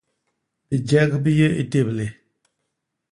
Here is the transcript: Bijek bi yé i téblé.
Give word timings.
Bijek 0.69 1.11
bi 1.23 1.31
yé 1.39 1.47
i 1.61 1.63
téblé. 1.71 2.07